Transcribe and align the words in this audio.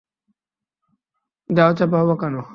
দেহ 1.49 1.69
চাপা 1.77 1.97
ও 2.03 2.05
বাঁকানো। 2.09 2.41